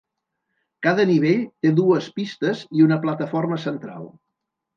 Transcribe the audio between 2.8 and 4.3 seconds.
una plataforma central.